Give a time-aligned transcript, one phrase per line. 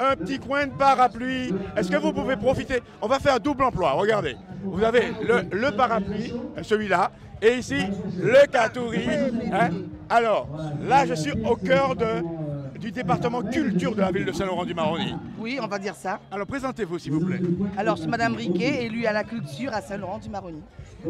[0.00, 1.52] un petit coin de parapluie.
[1.76, 2.80] Est-ce que vous pouvez profiter?
[3.02, 4.36] On va faire double emploi, regardez.
[4.62, 7.10] Vous avez le, parapluie, celui-là,
[7.42, 7.76] et ici,
[8.18, 9.06] le katouri.
[9.52, 9.70] Hein.
[10.08, 10.48] Alors,
[10.82, 15.16] là, je suis au cœur de, du département culture de la ville de Saint-Laurent-du-Maroni.
[15.38, 16.18] Oui, on va dire ça.
[16.30, 17.40] Alors, présentez-vous, s'il vous plaît.
[17.76, 20.62] Alors, je suis Madame Riquet, élue à la culture à Saint-Laurent-du-Maroni.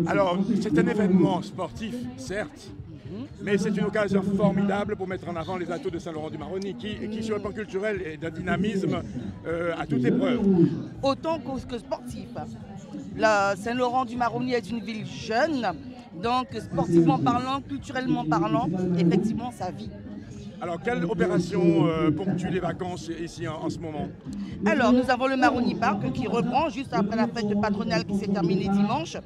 [0.09, 2.73] Alors, c'est un événement sportif, certes,
[3.43, 7.23] mais c'est une occasion formidable pour mettre en avant les atouts de Saint-Laurent-du-Maroni, qui, qui,
[7.23, 9.03] sur le plan culturel, est d'un dynamisme
[9.47, 10.41] euh, à toute épreuve.
[11.03, 12.29] Autant que sportif.
[13.57, 15.67] Saint-Laurent-du-Maroni est une ville jeune,
[16.23, 19.91] donc sportivement parlant, culturellement parlant, effectivement, ça vit.
[20.61, 24.09] Alors, quelle opération euh, ponctue les vacances ici en, ce moment?
[24.65, 28.29] Alors, nous avons le Maroni Park qui reprend juste après la fête patronale qui s'est
[28.29, 29.19] terminée dimanche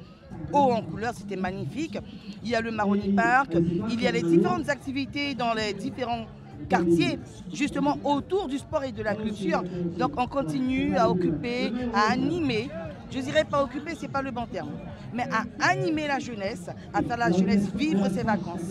[0.53, 1.97] haut en couleur, c'était magnifique.
[2.43, 3.55] Il y a le Maroni Park,
[3.89, 6.25] il y a les différentes activités dans les différents
[6.67, 7.19] quartiers,
[7.53, 9.63] justement autour du sport et de la culture.
[9.97, 12.69] Donc on continue à occuper, à animer.
[13.11, 14.69] Je dirais pas occuper, c'est pas le bon terme,
[15.13, 18.61] mais à animer la jeunesse, à faire la jeunesse vivre ses vacances.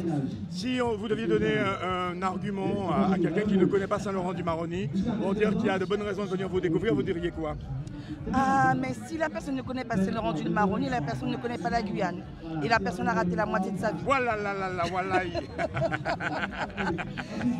[0.50, 4.90] Si vous deviez donner un, argument à, quelqu'un qui ne connaît pas Saint-Laurent-du-Maroni
[5.20, 7.56] pour dire qu'il y a de bonnes raisons de venir vous découvrir, vous diriez quoi?
[8.32, 11.58] Ah, mais si la personne ne connaît pas Saint-Laurent du Maroni, la personne ne connaît
[11.58, 12.22] pas la Guyane.
[12.62, 14.02] Et la personne a raté la moitié de sa vie.
[14.04, 15.22] Voilà, là, là, là, voilà.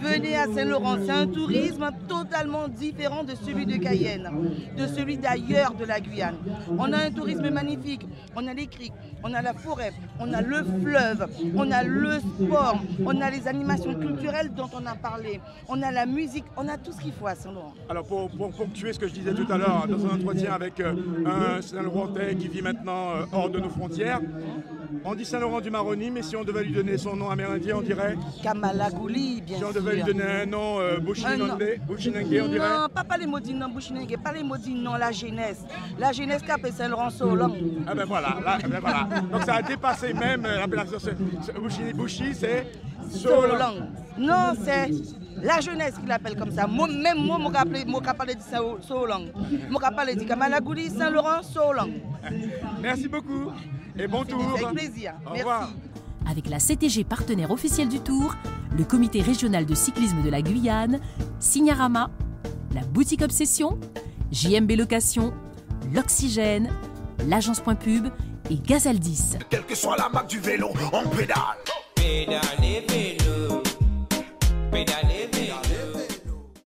[0.03, 4.31] Venez à Saint-Laurent, c'est un tourisme totalement différent de celui de Cayenne,
[4.77, 6.37] de celui d'ailleurs de la Guyane.
[6.79, 10.41] On a un tourisme magnifique, on a les criques, on a la forêt, on a
[10.41, 15.41] le fleuve, on a le sport, on a les animations culturelles dont on a parlé,
[15.69, 17.75] on a la musique, on a tout ce qu'il faut à Saint-Laurent.
[17.89, 20.81] Alors pour, pour ponctuer ce que je disais tout à l'heure dans un entretien avec
[20.81, 20.95] euh,
[21.27, 24.21] un Saint-Laurentais qui vit maintenant euh, hors de nos frontières.
[25.05, 27.83] On dit Saint-Laurent du Maroni, mais si on devait lui donner son nom amérindien, on
[27.83, 29.71] dirait Kamalagouli, bien sûr.
[29.71, 31.13] Si on devait lui donner un nom euh, on
[32.49, 35.65] dirait Non, pas, pas les mots non Bushinengue, pas les mots non la jeunesse.
[35.99, 37.55] La jeunesse qui appelle Saint-Laurent Solong.
[37.87, 39.09] Ah ben voilà, là, ben voilà.
[39.31, 40.99] Donc ça a dépassé même l'appellation.
[41.95, 42.67] Bushi, c'est
[43.11, 43.89] Solong.
[44.19, 44.91] Non, c'est
[45.43, 46.67] la jeunesse qui l'appelle comme ça.
[46.67, 48.41] même moi, je capable de
[48.87, 49.27] Solong.
[49.51, 51.93] Je capable de dire Kamalagouli, Saint-Laurent, Solong.
[52.81, 53.51] Merci beaucoup
[53.99, 54.43] et bon tour.
[54.55, 55.15] Avec plaisir.
[55.27, 55.71] Au revoir.
[56.31, 58.35] Avec la CTG partenaire officielle du Tour,
[58.77, 61.01] le comité régional de cyclisme de la Guyane,
[61.41, 62.11] Signarama,
[62.75, 63.79] la boutique Obsession,
[64.31, 65.33] JMB Location,
[65.95, 66.69] l'Oxygène,
[67.27, 68.09] l'agence Point Pub
[68.51, 69.37] et Gazaldis.
[69.49, 71.39] Quelle que soit la marque du vélo, on pédale